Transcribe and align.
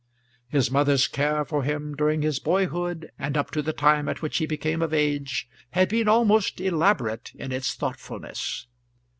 His 0.47 0.71
mother's 0.71 1.07
care 1.07 1.45
for 1.45 1.61
him 1.61 1.93
during 1.93 2.23
his 2.23 2.39
boyhood, 2.39 3.11
and 3.19 3.37
up 3.37 3.51
to 3.51 3.61
the 3.61 3.71
time 3.71 4.09
at 4.09 4.19
which 4.19 4.37
he 4.39 4.47
became 4.47 4.81
of 4.81 4.95
age, 4.95 5.47
had 5.73 5.89
been 5.89 6.07
almost 6.07 6.59
elaborate 6.59 7.31
in 7.35 7.51
its 7.51 7.75
thoughtfulness. 7.75 8.65